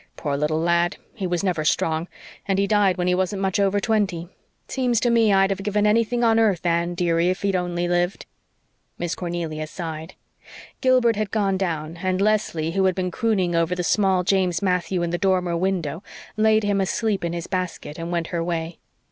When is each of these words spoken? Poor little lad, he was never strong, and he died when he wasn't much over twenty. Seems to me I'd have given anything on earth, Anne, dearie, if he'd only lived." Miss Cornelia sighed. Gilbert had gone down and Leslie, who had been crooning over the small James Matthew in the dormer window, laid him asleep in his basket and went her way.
Poor 0.15 0.35
little 0.35 0.57
lad, 0.59 0.97
he 1.13 1.27
was 1.27 1.43
never 1.43 1.63
strong, 1.63 2.07
and 2.47 2.57
he 2.57 2.65
died 2.65 2.97
when 2.97 3.05
he 3.05 3.13
wasn't 3.13 3.39
much 3.39 3.59
over 3.59 3.79
twenty. 3.79 4.27
Seems 4.67 4.99
to 4.99 5.11
me 5.11 5.31
I'd 5.31 5.51
have 5.51 5.61
given 5.61 5.85
anything 5.85 6.23
on 6.23 6.39
earth, 6.39 6.65
Anne, 6.65 6.95
dearie, 6.95 7.29
if 7.29 7.43
he'd 7.43 7.55
only 7.55 7.87
lived." 7.87 8.25
Miss 8.97 9.13
Cornelia 9.13 9.67
sighed. 9.67 10.15
Gilbert 10.81 11.17
had 11.17 11.29
gone 11.29 11.55
down 11.55 11.97
and 11.97 12.19
Leslie, 12.19 12.71
who 12.71 12.85
had 12.85 12.95
been 12.95 13.11
crooning 13.11 13.53
over 13.53 13.75
the 13.75 13.83
small 13.83 14.23
James 14.23 14.59
Matthew 14.63 15.03
in 15.03 15.11
the 15.11 15.19
dormer 15.19 15.55
window, 15.55 16.01
laid 16.35 16.63
him 16.63 16.81
asleep 16.81 17.23
in 17.23 17.33
his 17.33 17.45
basket 17.45 17.99
and 17.99 18.11
went 18.11 18.25
her 18.33 18.43
way. 18.43 18.79